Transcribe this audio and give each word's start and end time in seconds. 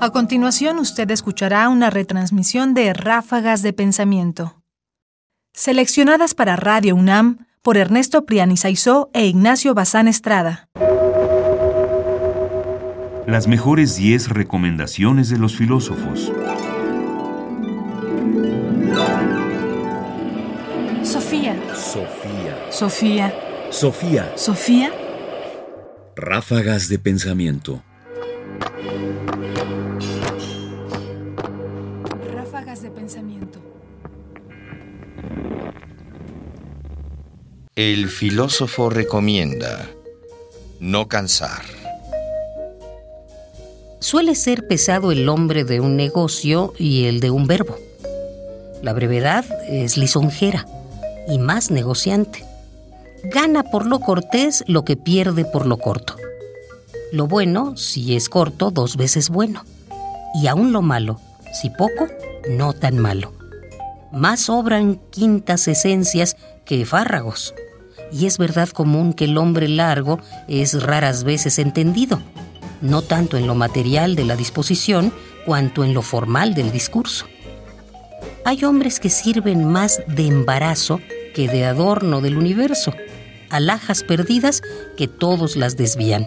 A 0.00 0.10
continuación, 0.10 0.78
usted 0.78 1.10
escuchará 1.10 1.68
una 1.68 1.90
retransmisión 1.90 2.72
de 2.72 2.92
Ráfagas 2.92 3.62
de 3.62 3.72
Pensamiento, 3.72 4.62
seleccionadas 5.52 6.34
para 6.34 6.54
Radio 6.54 6.94
UNAM 6.94 7.46
por 7.62 7.76
Ernesto 7.76 8.24
Priani 8.24 8.56
Saizó 8.56 9.10
e 9.12 9.26
Ignacio 9.26 9.74
Bazán 9.74 10.06
Estrada. 10.06 10.68
Las 13.26 13.48
mejores 13.48 13.96
10 13.96 14.28
recomendaciones 14.28 15.30
de 15.30 15.38
los 15.38 15.56
filósofos. 15.56 16.32
Sofía. 21.02 21.56
Sofía. 21.74 22.66
Sofía. 22.70 23.34
Sofía. 23.70 24.32
Sofía. 24.36 24.92
Ráfagas 26.14 26.88
de 26.88 27.00
pensamiento. 27.00 27.82
El 37.78 38.08
filósofo 38.08 38.90
recomienda 38.90 39.88
no 40.80 41.06
cansar. 41.06 41.62
Suele 44.00 44.34
ser 44.34 44.66
pesado 44.66 45.12
el 45.12 45.28
hombre 45.28 45.62
de 45.62 45.78
un 45.78 45.94
negocio 45.94 46.74
y 46.76 47.04
el 47.04 47.20
de 47.20 47.30
un 47.30 47.46
verbo. 47.46 47.78
La 48.82 48.92
brevedad 48.94 49.44
es 49.68 49.96
lisonjera 49.96 50.66
y 51.28 51.38
más 51.38 51.70
negociante. 51.70 52.44
Gana 53.22 53.62
por 53.62 53.86
lo 53.86 54.00
cortés 54.00 54.64
lo 54.66 54.84
que 54.84 54.96
pierde 54.96 55.44
por 55.44 55.64
lo 55.64 55.76
corto. 55.76 56.16
Lo 57.12 57.28
bueno, 57.28 57.76
si 57.76 58.16
es 58.16 58.28
corto, 58.28 58.72
dos 58.72 58.96
veces 58.96 59.28
bueno. 59.28 59.62
Y 60.42 60.48
aún 60.48 60.72
lo 60.72 60.82
malo, 60.82 61.20
si 61.52 61.70
poco, 61.70 62.08
no 62.50 62.72
tan 62.72 62.98
malo. 62.98 63.34
Más 64.10 64.40
sobran 64.40 65.00
quintas 65.12 65.68
esencias 65.68 66.36
que 66.64 66.84
fárragos. 66.84 67.54
Y 68.12 68.26
es 68.26 68.38
verdad 68.38 68.68
común 68.70 69.12
que 69.12 69.24
el 69.24 69.36
hombre 69.36 69.68
largo 69.68 70.18
es 70.46 70.82
raras 70.82 71.24
veces 71.24 71.58
entendido, 71.58 72.20
no 72.80 73.02
tanto 73.02 73.36
en 73.36 73.46
lo 73.46 73.54
material 73.54 74.16
de 74.16 74.24
la 74.24 74.36
disposición 74.36 75.12
cuanto 75.44 75.84
en 75.84 75.94
lo 75.94 76.02
formal 76.02 76.54
del 76.54 76.72
discurso. 76.72 77.26
Hay 78.44 78.64
hombres 78.64 78.98
que 79.00 79.10
sirven 79.10 79.64
más 79.64 80.00
de 80.06 80.26
embarazo 80.26 81.00
que 81.34 81.48
de 81.48 81.66
adorno 81.66 82.20
del 82.20 82.36
universo, 82.36 82.94
alhajas 83.50 84.02
perdidas 84.02 84.62
que 84.96 85.06
todos 85.06 85.56
las 85.56 85.76
desvían. 85.76 86.26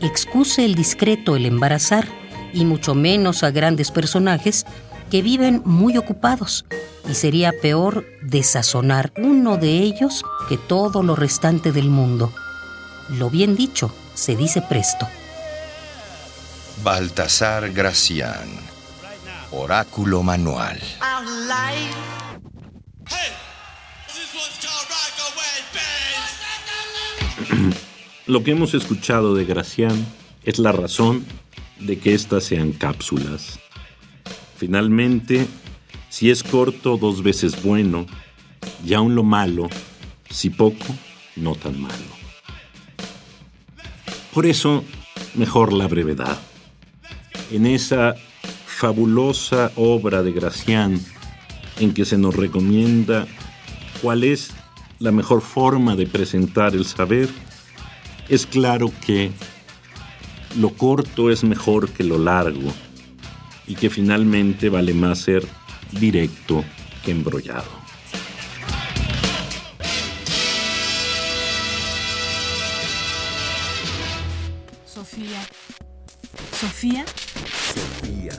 Excuse 0.00 0.64
el 0.64 0.74
discreto 0.74 1.36
el 1.36 1.46
embarazar, 1.46 2.06
y 2.52 2.64
mucho 2.64 2.94
menos 2.94 3.42
a 3.44 3.50
grandes 3.50 3.90
personajes 3.90 4.66
que 5.12 5.20
viven 5.20 5.60
muy 5.66 5.98
ocupados, 5.98 6.64
y 7.06 7.12
sería 7.12 7.52
peor 7.52 8.06
desazonar 8.22 9.12
uno 9.18 9.58
de 9.58 9.80
ellos 9.80 10.24
que 10.48 10.56
todo 10.56 11.02
lo 11.02 11.14
restante 11.14 11.70
del 11.70 11.90
mundo. 11.90 12.32
Lo 13.10 13.28
bien 13.28 13.54
dicho 13.54 13.94
se 14.14 14.36
dice 14.36 14.62
presto. 14.62 15.06
Baltasar 16.82 17.72
Gracián. 17.74 18.48
Oráculo 19.50 20.22
manual. 20.22 20.80
Lo 28.26 28.42
que 28.42 28.52
hemos 28.52 28.72
escuchado 28.72 29.34
de 29.34 29.44
Gracián 29.44 30.06
es 30.42 30.58
la 30.58 30.72
razón 30.72 31.26
de 31.80 31.98
que 31.98 32.14
éstas 32.14 32.44
sean 32.44 32.72
cápsulas. 32.72 33.61
Finalmente, 34.62 35.48
si 36.08 36.30
es 36.30 36.44
corto, 36.44 36.96
dos 36.96 37.24
veces 37.24 37.64
bueno, 37.64 38.06
y 38.86 38.94
aun 38.94 39.16
lo 39.16 39.24
malo, 39.24 39.68
si 40.30 40.50
poco, 40.50 40.86
no 41.34 41.56
tan 41.56 41.82
malo. 41.82 42.12
Por 44.32 44.46
eso, 44.46 44.84
mejor 45.34 45.72
la 45.72 45.88
brevedad. 45.88 46.38
En 47.50 47.66
esa 47.66 48.14
fabulosa 48.64 49.72
obra 49.74 50.22
de 50.22 50.30
Gracián, 50.30 51.00
en 51.80 51.92
que 51.92 52.04
se 52.04 52.16
nos 52.16 52.36
recomienda 52.36 53.26
cuál 54.00 54.22
es 54.22 54.52
la 55.00 55.10
mejor 55.10 55.40
forma 55.40 55.96
de 55.96 56.06
presentar 56.06 56.76
el 56.76 56.84
saber, 56.84 57.28
es 58.28 58.46
claro 58.46 58.92
que 59.04 59.32
lo 60.56 60.70
corto 60.70 61.32
es 61.32 61.42
mejor 61.42 61.88
que 61.88 62.04
lo 62.04 62.16
largo 62.16 62.72
y 63.72 63.74
que 63.74 63.88
finalmente 63.88 64.68
vale 64.68 64.92
más 64.92 65.20
ser 65.20 65.48
directo 65.92 66.62
que 67.02 67.10
embrollado. 67.10 67.70
Sofía. 74.84 75.40
Sofía. 76.60 77.06
Sofía. 77.74 78.32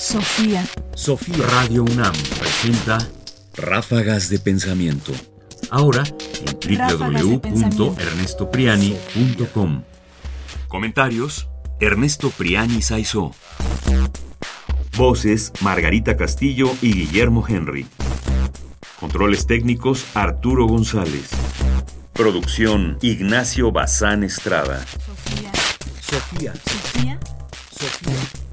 Sofía. 0.00 0.66
Sofía. 0.94 1.46
Radio 1.48 1.82
UNAM 1.82 2.14
presenta 2.40 3.06
Ráfagas 3.58 4.30
de 4.30 4.38
pensamiento. 4.38 5.12
Ahora 5.70 6.02
en 6.46 6.56
www.ernestopriani.com. 6.88 9.82
Comentarios: 10.68 11.46
Ernesto 11.78 12.30
Priani 12.30 12.80
Saizó. 12.80 13.34
Voces: 14.96 15.52
Margarita 15.60 16.16
Castillo 16.16 16.70
y 16.80 16.92
Guillermo 16.92 17.44
Henry. 17.48 17.86
Controles 19.00 19.46
técnicos: 19.46 20.06
Arturo 20.14 20.66
González. 20.66 21.30
Producción: 22.12 22.98
Ignacio 23.02 23.72
Bazán 23.72 24.22
Estrada. 24.22 24.84
Sofía. 24.86 25.52
Sofía. 26.00 26.52
Sofía. 26.54 27.18
Sofía. 27.70 28.43